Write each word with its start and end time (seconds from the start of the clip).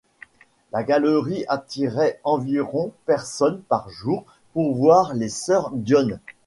La 0.71 0.81
galerie 0.83 1.45
attirait 1.47 2.19
environ 2.23 2.91
personnes 3.05 3.61
par 3.61 3.87
jour 3.91 4.25
pour 4.51 4.73
voir 4.73 5.13
les 5.13 5.29
sœurs 5.29 5.69
Dionne. 5.75 6.19